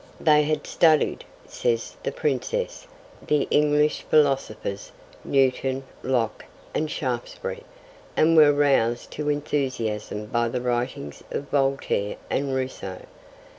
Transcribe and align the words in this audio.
'They 0.19 0.41
had 0.45 0.65
studied,' 0.65 1.25
says 1.47 1.93
the 2.01 2.11
Princess, 2.11 2.87
'the 3.27 3.43
English 3.51 4.01
philosophers, 4.09 4.91
Newton, 5.23 5.83
Locke, 6.01 6.45
and 6.73 6.89
Shaftesbury, 6.89 7.61
and 8.17 8.35
were 8.35 8.51
roused 8.51 9.11
to 9.11 9.29
enthusiasm 9.29 10.25
by 10.25 10.47
the 10.47 10.59
writings 10.59 11.23
of 11.29 11.49
Voltaire 11.49 12.15
and 12.31 12.55
Rousseau. 12.55 13.01